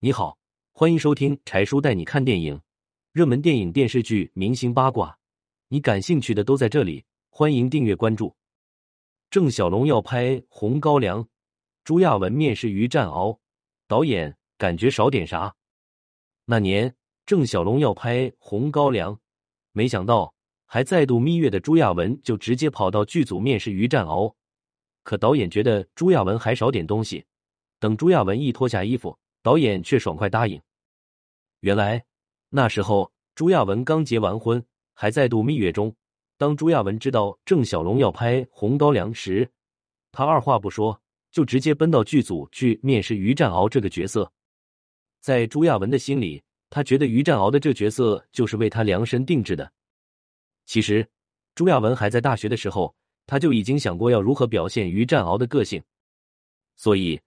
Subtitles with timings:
[0.00, 0.38] 你好，
[0.70, 2.60] 欢迎收听柴叔带你看电影，
[3.10, 5.18] 热门电影、电视剧、明星八卦，
[5.66, 7.04] 你感兴趣的都在这里。
[7.30, 8.36] 欢迎订阅关注。
[9.28, 11.24] 郑晓龙要拍《红高粱》，
[11.82, 13.38] 朱亚文面试于占鳌，
[13.88, 15.52] 导演感觉少点啥？
[16.44, 16.94] 那年
[17.26, 19.12] 郑晓龙要拍《红高粱》，
[19.72, 20.32] 没想到
[20.66, 24.32] 还再度蜜月的朱亚文就直接跑到剧组面试于占鳌，
[25.02, 27.26] 可导演觉得朱亚文还少点东西。
[27.80, 29.18] 等朱亚文一脱下衣服，
[29.48, 30.60] 导演却爽快答应。
[31.60, 32.04] 原来
[32.50, 35.90] 那时候朱亚文刚结完婚，还在度蜜月中。
[36.36, 39.50] 当朱亚文知道郑晓龙要拍《红高粱》时，
[40.12, 41.00] 他二话不说
[41.30, 44.30] 就直接奔到剧组去面试于占鳌这个角色。
[45.18, 49.72] 在朱亚文的心里，他觉得于占鳌的这角色就是为他量身定制的。
[50.66, 51.08] 其实，
[51.54, 52.94] 朱亚文还在大学的时候，
[53.26, 55.82] 他就已经想过要如何表现于占鳌的个性，
[56.76, 57.18] 所以。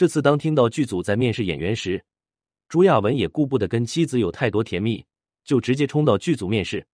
[0.00, 2.02] 这次当听到剧组在面试演员时，
[2.70, 5.04] 朱亚文也顾不得跟妻子有太多甜蜜，
[5.44, 6.86] 就直接冲到剧组面试。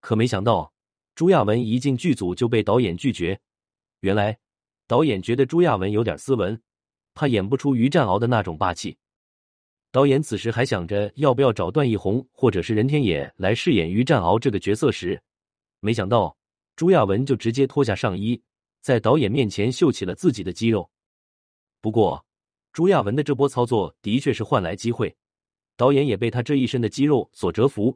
[0.00, 0.72] 可没想到，
[1.14, 3.38] 朱亚文一进剧组就被导演拒绝。
[4.00, 4.38] 原来，
[4.86, 6.58] 导演觉得朱亚文有点斯文，
[7.12, 8.96] 怕演不出于占鳌的那种霸气。
[9.92, 15.22] 导演此时还想着要不要找段奕宏或者是任天野来饰演于占鳌这个角色时，
[15.80, 16.34] 没想到
[16.74, 18.40] 朱亚文就直接脱下上衣，
[18.80, 20.90] 在导演面前秀起了自己的肌肉。
[21.84, 22.24] 不过，
[22.72, 25.14] 朱亚文的这波操作的确是换来机会，
[25.76, 27.94] 导演也被他这一身的肌肉所折服。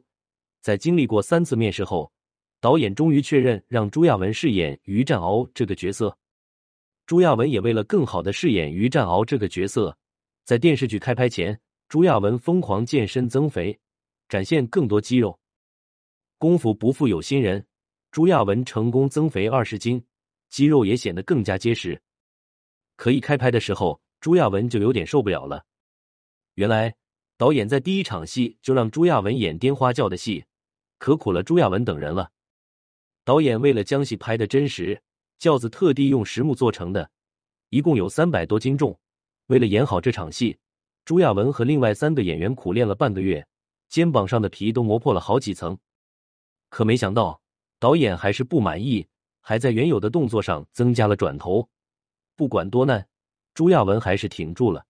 [0.61, 2.11] 在经历过三次面试后，
[2.61, 6.15] 导演终于确认让朱亚文饰演于占鳌这个角色。
[7.07, 9.97] 朱亚文也为了更好的饰演于占鳌这个角色，
[10.45, 13.75] 在电视剧开拍前，朱亚文疯狂健身增肥，
[14.27, 15.35] 展现更多肌肉。
[16.37, 17.65] 功夫不负有心人，
[18.11, 19.99] 朱亚文成功增肥二十斤，
[20.47, 21.99] 肌肉也显得更加结实。
[22.99, 25.63] 可一开拍的时候，朱亚文就有点受不了了。
[26.55, 26.93] 原来
[27.37, 30.43] 导演在第一场戏就让朱亚文演颠花轿的戏，
[30.97, 32.31] 可苦了朱亚文等人了。
[33.23, 35.01] 导演为了将戏拍的真实，
[35.37, 37.09] 轿子特地用实木做成的，
[37.69, 38.99] 一共有三百多斤重。
[39.45, 40.57] 为了演好这场戏，
[41.05, 43.47] 朱亚文和另外三个演员苦练了半个月，
[43.87, 45.77] 肩膀上的皮都磨破了好几层。
[46.67, 47.41] 可没想到，
[47.79, 49.07] 导演还是不满意，
[49.39, 51.69] 还在原有的动作上增加了转头。
[52.39, 53.05] 不管多难，
[53.53, 54.85] 朱亚文还是挺住了，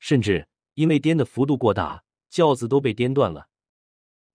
[0.00, 3.46] 甚至因为颠的幅度过大，轿子都被颠断了，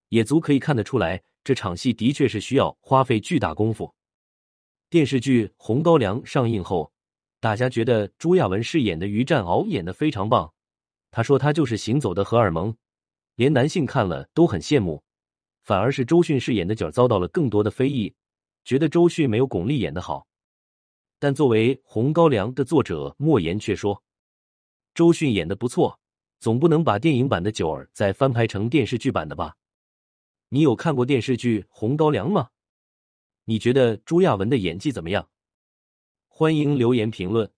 [0.08, 3.94] 也足可以看得出来，这场戏的确是需要花费巨大功夫。
[4.90, 6.94] 电视剧《红高粱》上映后，
[7.42, 10.54] 大家觉得朱亚文饰演的于占鳌演的非常棒。
[11.12, 12.74] 他说他就是行走的荷尔蒙，
[13.36, 15.04] 连男性看了都很羡慕。
[15.62, 18.16] 反而是周迅饰演的角遭到了更多的非议，
[18.64, 20.26] 觉得周迅没有巩俐演的好。
[21.24, 24.04] 但作为《红高粱》的作者莫言却说，
[24.94, 25.98] 周迅演的不错，
[26.38, 29.56] 总不能把电影版的九儿再翻拍成电视剧版的吧？
[30.50, 32.50] 你有看过电视剧《红高粱》吗？
[33.46, 35.30] 你觉得朱亚文的演技怎么样？
[36.28, 37.50] 欢迎留言评论。